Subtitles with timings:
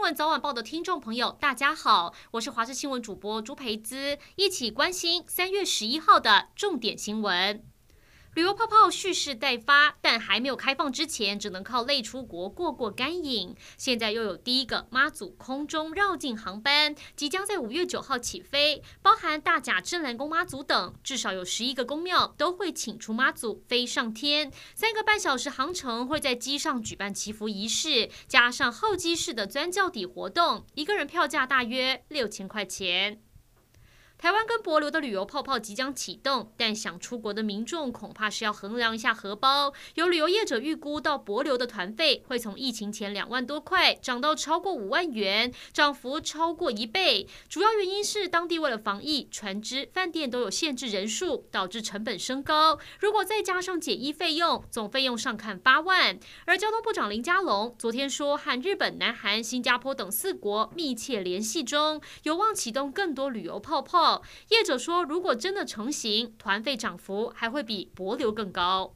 [0.00, 7.62] 闻早晚报的听众朋友，大家好，我是华视新闻主播朱培姿，一起关心三月十一号的重点新闻。
[8.34, 13.56] 旅游泡泡蓄势待发，但还没有开放之前，只能靠累出国过过干瘾。
[13.76, 24.52] 现在又有第一个妈祖空中绕境航班，即将在五月九号起飞，包含大甲镇澜宫妈祖等，至少有十一个宫庙都会请出妈祖飞上天。
[24.76, 33.20] 三个半小时航程会在机上举办祈福仪式，加上候机室的钻教底活动，一个人票价大约六千块钱。
[34.20, 39.72] 台湾跟帛琉的旅游泡泡即将启动，但想出国的民众恐怕是要衡量一下荷包。
[39.94, 47.26] 有旅游业者预估，到帛琉的团费会从疫情前两万多块涨到超过五万元，涨幅超过一倍。
[47.48, 52.78] 主要原因是当地为了防疫，船只、饭店都有限制人数，导致成本升高。
[52.98, 56.20] 如果再加上检疫费用，总费用上看八万。
[56.44, 64.09] 而交通部长林佳龙昨天说，和日本、南韩、新加坡等四国密切联系中，有望启动更多旅游泡泡。
[64.48, 68.94] 业者说，如果真的成型，团费涨幅还会比帛流更高。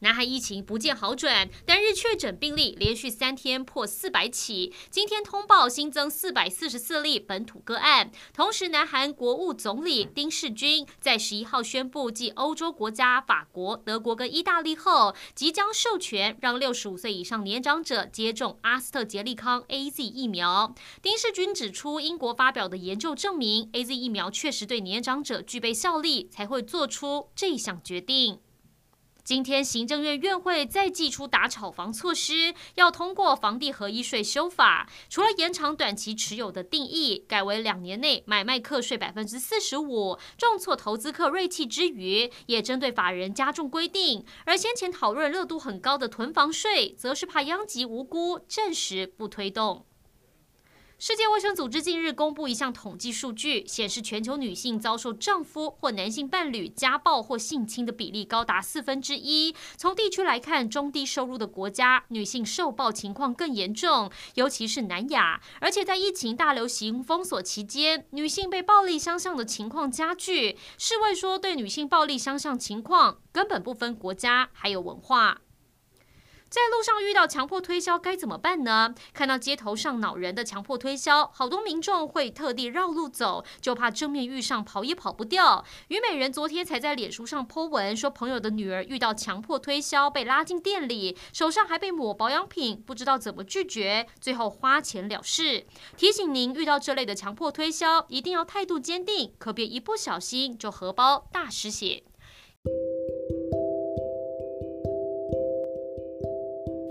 [0.00, 4.70] 南韩疫情不见好转，单日确诊病例连续三天破四百起。
[4.90, 8.10] 今天通报新增四百四十四例本土个案。
[8.34, 20.74] 同时，南韩国务总理丁世均在十一号宣布，继欧洲国家法国、德国跟意大利后，即将授权让六十五岁以上年长者接种阿斯特捷利康 AZ 疫苗。
[21.00, 28.40] 丁世均指出，英国发表的研究证明，AZ 疫苗确实对年长者具备效力，才会做出这项决定。
[29.26, 44.24] 今天行政院院会再祭出打炒房措施，要通过房地合一税修法，除了延长短期持有的定义，改为两年内买卖课税百分之四十五，重挫投资客锐气之余，也针对法人加重规定。
[44.44, 49.86] 而先前讨论热度很高的囤房税，则是怕殃及无辜，暂时不推动。
[50.98, 59.54] 世界卫生组织近日公布一项统计数据，显示全球女性遭受丈夫或男性伴侣家暴或性侵的比例高达四分之一。
[59.76, 65.38] 从地区来看，中低收入的国家女性受暴情况更严重，尤其是南亚。
[65.60, 70.56] 而且在疫情大流行封锁期间，女性被暴力相向的情况加剧。
[70.78, 75.42] 世卫说，对女性暴力相向情况根本不分国家，还有文化。
[76.48, 78.94] 在路上遇到强迫推销该怎么办呢？
[79.12, 85.64] 看到街头上恼人的强迫推销，好多民众会特地绕路走，就怕正面遇上跑也跑不掉。
[85.88, 95.66] 虞美人昨天才在脸书上 po 文，说朋友的女儿遇到强迫推销，被拉进店里，手上还被抹保养品，不知道怎么拒绝，最后花钱了事。
[95.96, 102.04] 提醒您，遇到这类的强迫推销，一定要态度坚定，可别一不小心就荷包大失血。